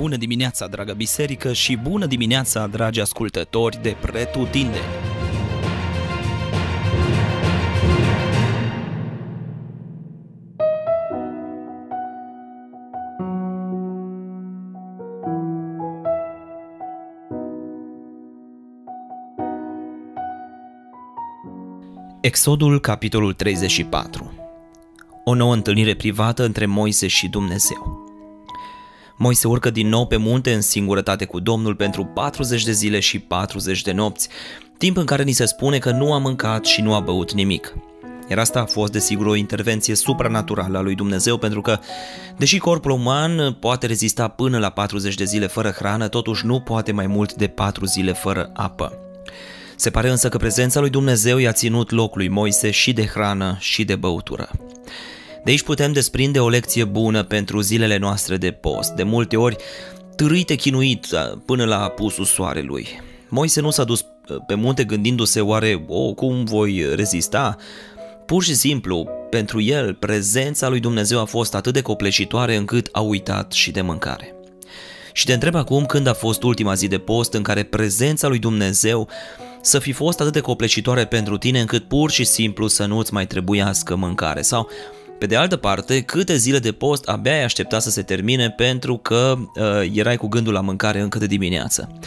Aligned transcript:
Bună 0.00 0.16
dimineața, 0.16 0.66
dragă 0.66 0.92
biserică, 0.92 1.52
și 1.52 1.76
bună 1.76 2.06
dimineața, 2.06 2.66
dragi 2.66 3.00
ascultători 3.00 3.82
de 3.82 3.96
Pretutindeni! 4.00 4.84
Exodul, 22.20 22.80
capitolul 22.80 23.32
34 23.32 24.32
O 25.24 25.34
nouă 25.34 25.54
întâlnire 25.54 25.94
privată 25.94 26.44
între 26.44 26.66
Moise 26.66 27.06
și 27.06 27.28
Dumnezeu 27.28 27.99
Moise 29.22 29.48
urcă 29.48 29.70
din 29.70 29.88
nou 29.88 30.06
pe 30.06 30.16
munte 30.16 30.54
în 30.54 30.60
singurătate 30.60 31.24
cu 31.24 31.40
Domnul 31.40 31.74
pentru 31.74 32.04
40 32.04 32.64
de 32.64 32.72
zile 32.72 33.00
și 33.00 33.18
40 33.18 33.82
de 33.82 33.92
nopți, 33.92 34.28
timp 34.78 34.96
în 34.96 35.04
care 35.04 35.22
ni 35.22 35.32
se 35.32 35.44
spune 35.44 35.78
că 35.78 35.90
nu 35.90 36.12
a 36.12 36.18
mâncat 36.18 36.64
și 36.64 36.80
nu 36.80 36.94
a 36.94 37.00
băut 37.00 37.32
nimic. 37.32 37.74
Iar 38.28 38.38
asta 38.38 38.60
a 38.60 38.64
fost 38.64 38.92
desigur 38.92 39.26
o 39.26 39.34
intervenție 39.34 39.94
supranaturală 39.94 40.78
a 40.78 40.80
lui 40.80 40.94
Dumnezeu 40.94 41.36
pentru 41.36 41.60
că, 41.60 41.78
deși 42.36 42.58
corpul 42.58 42.90
uman 42.90 43.56
poate 43.60 43.86
rezista 43.86 44.28
până 44.28 44.58
la 44.58 44.70
40 44.70 45.14
de 45.14 45.24
zile 45.24 45.46
fără 45.46 45.70
hrană, 45.70 46.08
totuși 46.08 46.46
nu 46.46 46.60
poate 46.60 46.92
mai 46.92 47.06
mult 47.06 47.34
de 47.34 47.46
4 47.46 47.84
zile 47.84 48.12
fără 48.12 48.50
apă. 48.54 48.98
Se 49.76 49.90
pare 49.90 50.10
însă 50.10 50.28
că 50.28 50.36
prezența 50.36 50.80
lui 50.80 50.90
Dumnezeu 50.90 51.38
i-a 51.38 51.52
ținut 51.52 51.90
locului 51.90 52.28
Moise 52.28 52.70
și 52.70 52.92
de 52.92 53.06
hrană 53.06 53.56
și 53.58 53.84
de 53.84 53.96
băutură. 53.96 54.50
De 55.44 55.50
aici 55.50 55.62
putem 55.62 55.92
desprinde 55.92 56.40
o 56.40 56.48
lecție 56.48 56.84
bună 56.84 57.22
pentru 57.22 57.60
zilele 57.60 57.96
noastre 57.96 58.36
de 58.36 58.50
post, 58.50 58.90
de 58.92 59.02
multe 59.02 59.36
ori 59.36 59.56
târâite 60.16 60.54
chinuit 60.54 61.06
până 61.44 61.64
la 61.64 61.82
apusul 61.82 62.24
soarelui. 62.24 62.88
Moise 63.28 63.60
nu 63.60 63.70
s-a 63.70 63.84
dus 63.84 64.04
pe 64.46 64.54
munte 64.54 64.84
gândindu-se 64.84 65.40
oare, 65.40 65.84
o, 65.88 66.12
cum 66.12 66.44
voi 66.44 66.86
rezista? 66.94 67.56
Pur 68.26 68.42
și 68.42 68.54
simplu, 68.54 69.08
pentru 69.30 69.60
el, 69.60 69.94
prezența 69.94 70.68
lui 70.68 70.80
Dumnezeu 70.80 71.20
a 71.20 71.24
fost 71.24 71.54
atât 71.54 71.72
de 71.72 71.80
copleșitoare 71.80 72.56
încât 72.56 72.88
a 72.92 73.00
uitat 73.00 73.52
și 73.52 73.70
de 73.70 73.80
mâncare. 73.80 74.34
Și 75.12 75.24
te 75.24 75.32
întreb 75.32 75.54
acum 75.54 75.86
când 75.86 76.06
a 76.06 76.14
fost 76.14 76.42
ultima 76.42 76.74
zi 76.74 76.88
de 76.88 76.98
post 76.98 77.32
în 77.32 77.42
care 77.42 77.62
prezența 77.62 78.28
lui 78.28 78.38
Dumnezeu 78.38 79.08
să 79.62 79.78
fi 79.78 79.92
fost 79.92 80.20
atât 80.20 80.32
de 80.32 80.40
copleșitoare 80.40 81.06
pentru 81.06 81.38
tine 81.38 81.60
încât 81.60 81.88
pur 81.88 82.10
și 82.10 82.24
simplu 82.24 82.66
să 82.66 82.86
nu-ți 82.86 83.12
mai 83.12 83.26
trebuiască 83.26 83.96
mâncare 83.96 84.42
sau 84.42 84.68
pe 85.20 85.26
de 85.26 85.36
altă 85.36 85.56
parte, 85.56 86.00
câte 86.00 86.36
zile 86.36 86.58
de 86.58 86.72
post 86.72 87.08
abia 87.08 87.32
ai 87.32 87.44
aștepta 87.44 87.78
să 87.78 87.90
se 87.90 88.02
termine 88.02 88.50
pentru 88.50 88.96
că 88.96 89.34
uh, 89.38 89.90
erai 89.92 90.16
cu 90.16 90.28
gândul 90.28 90.52
la 90.52 90.60
mâncare 90.60 91.00
încă 91.00 91.18
de 91.18 91.26
dimineață. 91.26 91.98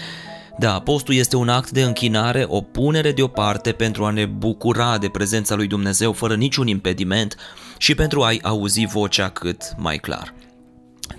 Da, 0.59 0.79
postul 0.79 1.13
este 1.13 1.35
un 1.35 1.49
act 1.49 1.71
de 1.71 1.81
închinare, 1.81 2.45
o 2.47 2.61
punere 2.61 3.11
deoparte 3.11 3.71
pentru 3.71 4.05
a 4.05 4.09
ne 4.09 4.25
bucura 4.25 4.97
de 4.97 5.07
prezența 5.07 5.55
lui 5.55 5.67
Dumnezeu 5.67 6.11
fără 6.11 6.35
niciun 6.35 6.67
impediment 6.67 7.35
și 7.77 7.95
pentru 7.95 8.21
a-i 8.21 8.39
auzi 8.43 8.85
vocea 8.85 9.29
cât 9.29 9.61
mai 9.77 9.97
clar. 9.97 10.33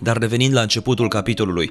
Dar 0.01 0.17
revenind 0.17 0.55
la 0.55 0.61
începutul 0.61 1.09
capitolului, 1.09 1.71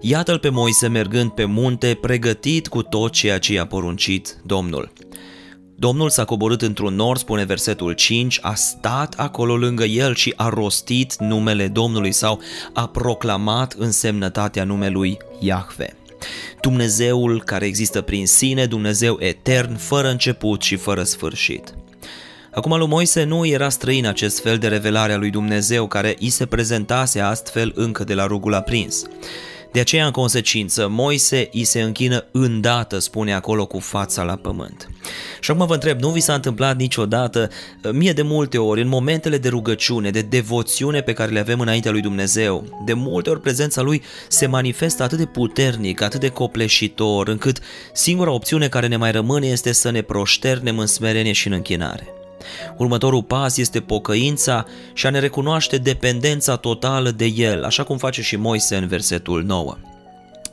iată-l 0.00 0.38
pe 0.38 0.48
Moise 0.48 0.88
mergând 0.88 1.30
pe 1.30 1.44
munte 1.44 1.98
pregătit 2.00 2.68
cu 2.68 2.82
tot 2.82 3.12
ceea 3.12 3.38
ce 3.38 3.52
i-a 3.52 3.66
poruncit 3.66 4.36
Domnul. 4.44 4.92
Domnul 5.76 6.10
s-a 6.10 6.24
coborât 6.24 6.62
într-un 6.62 6.94
nor, 6.94 7.18
spune 7.18 7.44
versetul 7.44 7.92
5, 7.92 8.38
a 8.42 8.54
stat 8.54 9.14
acolo 9.16 9.56
lângă 9.56 9.84
el 9.84 10.14
și 10.14 10.32
a 10.36 10.48
rostit 10.48 11.16
numele 11.18 11.68
Domnului 11.68 12.12
sau 12.12 12.40
a 12.72 12.86
proclamat 12.86 13.72
însemnătatea 13.72 14.64
numelui 14.64 15.16
Iahve. 15.40 15.96
Dumnezeul 16.60 17.42
care 17.42 17.66
există 17.66 18.00
prin 18.00 18.26
sine, 18.26 18.66
Dumnezeu 18.66 19.16
etern, 19.20 19.76
fără 19.76 20.10
început 20.10 20.62
și 20.62 20.76
fără 20.76 21.02
sfârșit. 21.02 21.74
Acum 22.54 22.78
lui 22.78 22.86
Moise 22.86 23.24
nu 23.24 23.46
era 23.46 23.68
străin 23.68 24.06
acest 24.06 24.40
fel 24.40 24.58
de 24.58 24.68
revelare 24.68 25.12
a 25.12 25.16
lui 25.16 25.30
Dumnezeu 25.30 25.86
care 25.86 26.16
îi 26.20 26.28
se 26.28 26.46
prezentase 26.46 27.20
astfel 27.20 27.72
încă 27.74 28.04
de 28.04 28.14
la 28.14 28.26
rugul 28.26 28.54
aprins. 28.54 29.04
De 29.74 29.80
aceea, 29.80 30.04
în 30.04 30.10
consecință, 30.10 30.88
Moise 30.88 31.48
îi 31.52 31.64
se 31.64 31.82
închină 31.82 32.24
îndată, 32.32 32.98
spune 32.98 33.34
acolo, 33.34 33.66
cu 33.66 33.78
fața 33.78 34.22
la 34.22 34.36
pământ. 34.36 34.90
Și 35.40 35.50
acum 35.50 35.66
vă 35.66 35.74
întreb, 35.74 36.00
nu 36.00 36.08
vi 36.08 36.20
s-a 36.20 36.34
întâmplat 36.34 36.76
niciodată, 36.76 37.50
mie 37.92 38.12
de 38.12 38.22
multe 38.22 38.58
ori, 38.58 38.80
în 38.80 38.88
momentele 38.88 39.38
de 39.38 39.48
rugăciune, 39.48 40.10
de 40.10 40.20
devoțiune 40.20 41.00
pe 41.00 41.12
care 41.12 41.32
le 41.32 41.38
avem 41.38 41.60
înaintea 41.60 41.90
lui 41.90 42.00
Dumnezeu, 42.00 42.82
de 42.84 42.92
multe 42.92 43.30
ori 43.30 43.40
prezența 43.40 43.82
lui 43.82 44.02
se 44.28 44.46
manifestă 44.46 45.02
atât 45.02 45.18
de 45.18 45.26
puternic, 45.26 46.00
atât 46.00 46.20
de 46.20 46.28
copleșitor, 46.28 47.28
încât 47.28 47.58
singura 47.92 48.30
opțiune 48.30 48.68
care 48.68 48.86
ne 48.86 48.96
mai 48.96 49.12
rămâne 49.12 49.46
este 49.46 49.72
să 49.72 49.90
ne 49.90 50.02
proșternem 50.02 50.78
în 50.78 50.86
smerenie 50.86 51.32
și 51.32 51.46
în 51.46 51.52
închinare. 51.52 52.23
Următorul 52.76 53.22
pas 53.22 53.56
este 53.56 53.80
pocăința 53.80 54.66
și 54.92 55.06
a 55.06 55.10
ne 55.10 55.18
recunoaște 55.18 55.76
dependența 55.76 56.56
totală 56.56 57.10
de 57.10 57.24
El, 57.24 57.64
așa 57.64 57.82
cum 57.82 57.96
face 57.98 58.22
și 58.22 58.36
Moise 58.36 58.76
în 58.76 58.86
versetul 58.86 59.42
9. 59.42 59.76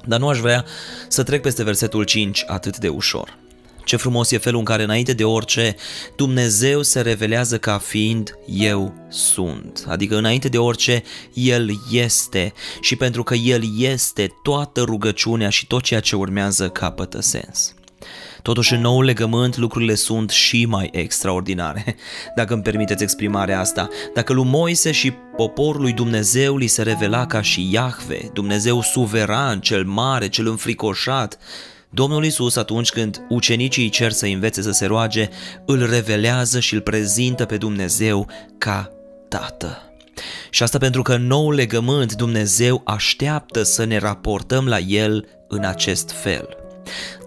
Dar 0.05 0.19
nu 0.19 0.27
aș 0.27 0.39
vrea 0.39 0.65
să 1.07 1.23
trec 1.23 1.41
peste 1.41 1.63
versetul 1.63 2.03
5 2.03 2.43
atât 2.47 2.77
de 2.77 2.87
ușor. 2.87 3.39
Ce 3.85 3.95
frumos 3.95 4.31
e 4.31 4.37
felul 4.37 4.59
în 4.59 4.65
care 4.65 4.83
înainte 4.83 5.13
de 5.13 5.23
orice 5.23 5.75
Dumnezeu 6.15 6.81
se 6.81 7.01
revelează 7.01 7.57
ca 7.57 7.77
fiind 7.77 8.37
eu 8.47 8.93
sunt. 9.09 9.85
Adică 9.87 10.17
înainte 10.17 10.47
de 10.47 10.57
orice 10.57 11.03
El 11.33 11.69
este 11.91 12.53
și 12.81 12.95
pentru 12.95 13.23
că 13.23 13.33
El 13.33 13.61
este 13.77 14.31
toată 14.43 14.81
rugăciunea 14.81 15.49
și 15.49 15.67
tot 15.67 15.81
ceea 15.81 15.99
ce 15.99 16.15
urmează 16.15 16.69
capătă 16.69 17.21
sens. 17.21 17.73
Totuși, 18.41 18.73
în 18.73 18.81
nou 18.81 19.01
legământ, 19.01 19.57
lucrurile 19.57 19.95
sunt 19.95 20.29
și 20.29 20.65
mai 20.65 20.89
extraordinare, 20.91 21.95
dacă 22.35 22.53
îmi 22.53 22.63
permiteți 22.63 23.03
exprimarea 23.03 23.59
asta. 23.59 23.87
Dacă 24.13 24.33
lui 24.33 24.45
Moise 24.45 24.91
și 24.91 25.13
poporul 25.35 25.81
lui 25.81 25.93
Dumnezeu 25.93 26.57
li 26.57 26.67
se 26.67 26.81
revela 26.81 27.25
ca 27.25 27.41
și 27.41 27.69
Iahve, 27.71 28.29
Dumnezeu 28.33 28.81
suveran, 28.81 29.59
cel 29.59 29.85
mare, 29.85 30.27
cel 30.27 30.47
înfricoșat, 30.47 31.37
Domnul 31.93 32.25
Isus, 32.25 32.55
atunci 32.55 32.89
când 32.89 33.25
ucenicii 33.29 33.83
îi 33.83 33.89
cer 33.89 34.11
să 34.11 34.25
învețe 34.25 34.61
să 34.61 34.71
se 34.71 34.85
roage, 34.85 35.29
îl 35.65 35.89
revelează 35.89 36.59
și 36.59 36.73
îl 36.73 36.81
prezintă 36.81 37.45
pe 37.45 37.57
Dumnezeu 37.57 38.27
ca 38.57 38.91
Tată. 39.29 39.81
Și 40.49 40.63
asta 40.63 40.77
pentru 40.77 41.01
că 41.01 41.13
în 41.13 41.27
nou 41.27 41.51
legământ 41.51 42.13
Dumnezeu 42.13 42.81
așteaptă 42.85 43.63
să 43.63 43.83
ne 43.83 43.97
raportăm 43.97 44.67
la 44.67 44.79
El 44.79 45.27
în 45.47 45.63
acest 45.63 46.11
fel. 46.11 46.60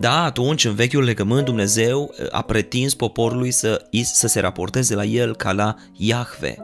Da, 0.00 0.24
atunci, 0.24 0.64
în 0.64 0.74
vechiul 0.74 1.02
legământ, 1.02 1.44
Dumnezeu 1.44 2.14
uh, 2.18 2.26
a 2.30 2.42
pretins 2.42 2.94
poporului 2.94 3.50
să, 3.50 3.86
să 4.02 4.26
se 4.26 4.40
raporteze 4.40 4.94
la 4.94 5.04
el 5.04 5.36
ca 5.36 5.52
la 5.52 5.76
Iahve. 5.96 6.56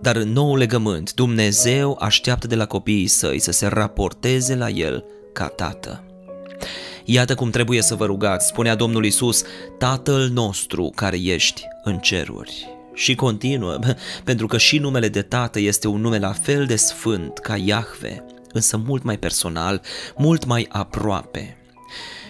Dar 0.00 0.16
în 0.16 0.32
nou 0.32 0.56
legământ, 0.56 1.14
Dumnezeu 1.14 1.98
așteaptă 2.00 2.46
de 2.46 2.54
la 2.54 2.66
copiii 2.66 3.06
săi 3.06 3.38
să 3.38 3.50
se 3.50 3.66
raporteze 3.66 4.54
la 4.54 4.68
el 4.68 5.04
ca 5.32 5.46
tată. 5.46 6.02
Iată 7.04 7.34
cum 7.34 7.50
trebuie 7.50 7.82
să 7.82 7.94
vă 7.94 8.04
rugați, 8.04 8.46
spunea 8.46 8.74
Domnul 8.74 9.04
Isus, 9.04 9.42
Tatăl 9.78 10.28
nostru 10.28 10.92
care 10.94 11.16
ești 11.16 11.62
în 11.84 11.98
ceruri. 11.98 12.68
Și 12.94 13.14
continuă, 13.14 13.78
pentru 14.24 14.46
că 14.46 14.58
și 14.58 14.78
numele 14.78 15.08
de 15.08 15.22
tată 15.22 15.60
este 15.60 15.88
un 15.88 16.00
nume 16.00 16.18
la 16.18 16.32
fel 16.32 16.66
de 16.66 16.76
sfânt 16.76 17.38
ca 17.38 17.56
Iahve, 17.56 18.24
însă 18.52 18.76
mult 18.76 19.02
mai 19.02 19.18
personal, 19.18 19.80
mult 20.16 20.44
mai 20.44 20.66
aproape. 20.68 21.56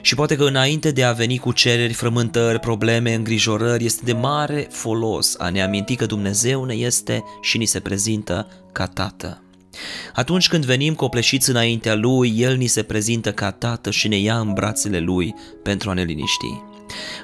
Și 0.09 0.15
poate 0.15 0.37
că 0.37 0.45
înainte 0.45 0.91
de 0.91 1.05
a 1.05 1.13
veni 1.13 1.39
cu 1.39 1.53
cereri, 1.53 1.93
frământări, 1.93 2.59
probleme, 2.59 3.15
îngrijorări, 3.15 3.85
este 3.85 4.03
de 4.05 4.13
mare 4.13 4.67
folos 4.71 5.35
a 5.39 5.49
ne 5.49 5.63
aminti 5.63 5.97
că 5.97 6.07
Dumnezeu 6.07 6.65
ne 6.65 6.75
este 6.75 7.25
și 7.41 7.59
ni 7.59 7.65
se 7.65 7.81
prezintă 7.81 8.49
ca 8.73 8.87
Tată. 8.87 9.43
Atunci 10.15 10.49
când 10.49 10.65
venim 10.65 10.95
copleșiți 10.95 11.51
înaintea 11.51 11.95
Lui, 11.95 12.33
El 12.37 12.57
ni 12.57 12.67
se 12.67 12.83
prezintă 12.83 13.33
ca 13.33 13.51
Tată 13.51 13.91
și 13.91 14.09
ne 14.09 14.19
ia 14.19 14.39
în 14.39 14.53
brațele 14.53 14.99
Lui 14.99 15.35
pentru 15.63 15.91
a 15.91 15.93
ne 15.93 16.03
liniști. 16.03 16.63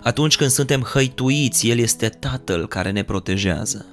Atunci 0.02 0.36
când 0.36 0.50
suntem 0.50 0.80
hăituiți, 0.80 1.68
El 1.68 1.78
este 1.78 2.08
Tatăl 2.08 2.68
care 2.68 2.90
ne 2.90 3.02
protejează. 3.02 3.86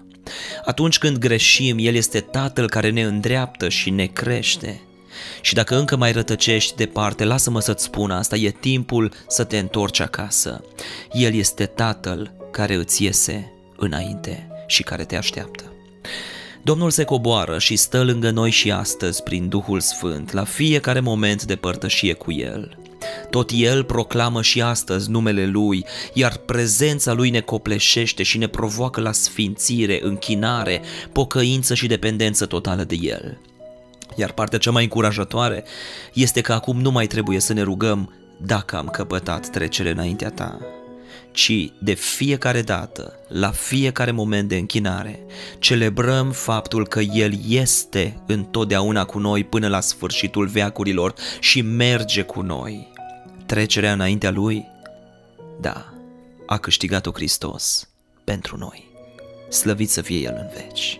Atunci 0.65 0.97
când 0.97 1.17
greșim, 1.17 1.77
El 1.79 1.95
este 1.95 2.19
Tatăl 2.19 2.69
care 2.69 2.89
ne 2.89 3.01
îndreaptă 3.01 3.69
și 3.69 3.89
ne 3.89 4.05
crește. 4.05 4.81
Și 5.41 5.53
dacă 5.53 5.77
încă 5.77 5.95
mai 5.95 6.11
rătăcești 6.11 6.75
departe, 6.75 7.23
lasă-mă 7.23 7.59
să-ți 7.59 7.83
spun 7.83 8.11
asta, 8.11 8.35
e 8.35 8.49
timpul 8.49 9.11
să 9.27 9.43
te 9.43 9.57
întorci 9.57 9.99
acasă. 9.99 10.63
El 11.11 11.33
este 11.33 11.65
Tatăl 11.65 12.31
care 12.51 12.73
îți 12.73 13.03
iese 13.03 13.51
înainte 13.77 14.47
și 14.67 14.83
care 14.83 15.03
te 15.03 15.15
așteaptă. 15.15 15.63
Domnul 16.63 16.89
se 16.89 17.03
coboară 17.03 17.59
și 17.59 17.75
stă 17.75 18.03
lângă 18.03 18.29
noi 18.29 18.49
și 18.49 18.71
astăzi 18.71 19.23
prin 19.23 19.47
Duhul 19.47 19.79
Sfânt, 19.79 20.31
la 20.31 20.43
fiecare 20.43 20.99
moment 20.99 21.43
de 21.43 21.55
părtășie 21.55 22.13
cu 22.13 22.31
El. 22.31 22.77
Tot 23.29 23.49
El 23.53 23.83
proclamă 23.83 24.41
și 24.41 24.61
astăzi 24.61 25.09
numele 25.09 25.45
Lui, 25.45 25.85
iar 26.13 26.37
prezența 26.37 27.13
Lui 27.13 27.29
ne 27.29 27.39
copleșește 27.39 28.23
și 28.23 28.37
ne 28.37 28.47
provoacă 28.47 29.01
la 29.01 29.11
sfințire, 29.11 29.99
închinare, 30.03 30.81
pocăință 31.11 31.73
și 31.73 31.87
dependență 31.87 32.45
totală 32.45 32.83
de 32.83 32.95
El. 33.01 33.39
Iar 34.15 34.31
partea 34.31 34.59
cea 34.59 34.71
mai 34.71 34.83
încurajatoare 34.83 35.63
este 36.13 36.41
că 36.41 36.53
acum 36.53 36.81
nu 36.81 36.91
mai 36.91 37.07
trebuie 37.07 37.39
să 37.39 37.53
ne 37.53 37.61
rugăm 37.61 38.13
dacă 38.37 38.77
am 38.77 38.87
căpătat 38.87 39.49
trecere 39.49 39.89
înaintea 39.89 40.29
ta, 40.29 40.59
ci 41.31 41.71
de 41.79 41.93
fiecare 41.93 42.61
dată, 42.61 43.13
la 43.27 43.51
fiecare 43.51 44.11
moment 44.11 44.49
de 44.49 44.57
închinare, 44.57 45.19
celebrăm 45.59 46.31
faptul 46.31 46.87
că 46.87 46.99
El 46.99 47.33
este 47.47 48.17
întotdeauna 48.27 49.05
cu 49.05 49.19
noi 49.19 49.43
până 49.43 49.67
la 49.67 49.79
sfârșitul 49.79 50.47
veacurilor 50.47 51.13
și 51.39 51.61
merge 51.61 52.21
cu 52.21 52.41
noi. 52.41 52.91
Trecerea 53.45 53.93
înaintea 53.93 54.31
Lui? 54.31 54.67
Da, 55.59 55.93
a 56.45 56.57
câștigat-o 56.57 57.11
Hristos 57.11 57.89
pentru 58.23 58.57
noi. 58.57 58.89
Slăvit 59.49 59.89
să 59.89 60.01
fie 60.01 60.17
El 60.17 60.35
în 60.37 60.63
veci. 60.63 60.99